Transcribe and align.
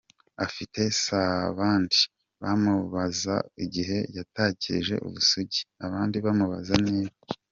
afite, 0.45 0.81
sabandi 1.03 1.99
bamubaza 2.41 3.35
igihe 3.63 3.97
yatakarije 4.17 4.95
ubusugi, 5.07 5.59
abandi 5.85 6.17
bamubaza 6.25 6.73
niba 6.87 7.13